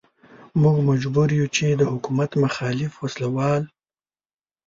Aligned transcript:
موږ 0.61 0.77
مجبور 0.89 1.29
يو 1.39 1.47
چې 1.55 1.65
د 1.71 1.81
حکومت 1.91 2.31
مخالف 2.43 2.91
وسله 3.03 3.27
وال. 3.35 3.63